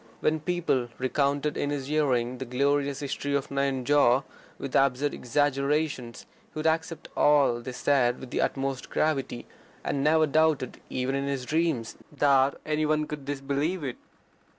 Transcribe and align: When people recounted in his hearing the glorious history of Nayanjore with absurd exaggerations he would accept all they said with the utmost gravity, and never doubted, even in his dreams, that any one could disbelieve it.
When 0.19 0.39
people 0.39 0.87
recounted 0.97 1.55
in 1.55 1.69
his 1.69 1.85
hearing 1.85 2.39
the 2.39 2.45
glorious 2.45 3.01
history 3.01 3.35
of 3.35 3.51
Nayanjore 3.51 4.23
with 4.57 4.75
absurd 4.75 5.13
exaggerations 5.13 6.25
he 6.51 6.57
would 6.57 6.65
accept 6.65 7.07
all 7.15 7.59
they 7.59 7.71
said 7.71 8.19
with 8.19 8.31
the 8.31 8.41
utmost 8.41 8.89
gravity, 8.89 9.45
and 9.83 10.03
never 10.03 10.25
doubted, 10.25 10.81
even 10.89 11.13
in 11.13 11.25
his 11.27 11.45
dreams, 11.45 11.97
that 12.13 12.55
any 12.65 12.83
one 12.87 13.05
could 13.05 13.25
disbelieve 13.25 13.83
it. 13.83 13.97